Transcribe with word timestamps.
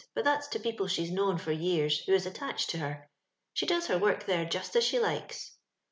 Irat 0.17 0.23
thaft^ii 0.23 0.49
to 0.49 0.59
people 0.59 0.87
she'* 0.87 1.11
known 1.11 1.37
tat 1.37 1.57
yean 1.57 1.87
who 2.07 2.19
fa 2.19 2.27
attached 2.29 2.71
to 2.71 2.79
her. 2.79 3.07
She 3.53 3.67
does 3.67 3.85
her 3.85 3.99
woifc 3.99 4.25
there 4.25 4.45
Just 4.45 4.75
as 4.75 4.83
she 4.83 4.97
likes. 4.97 5.57